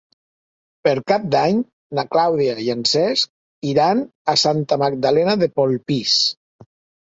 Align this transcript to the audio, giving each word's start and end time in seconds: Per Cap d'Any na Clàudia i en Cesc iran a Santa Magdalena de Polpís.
Per 0.85 0.93
Cap 1.11 1.25
d'Any 1.35 1.59
na 1.99 2.05
Clàudia 2.15 2.55
i 2.63 2.69
en 2.75 2.81
Cesc 2.93 3.69
iran 3.73 4.01
a 4.35 4.35
Santa 4.45 4.79
Magdalena 4.85 5.37
de 5.45 5.51
Polpís. 5.61 6.17